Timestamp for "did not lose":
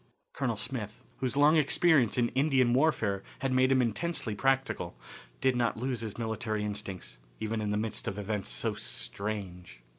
5.41-6.01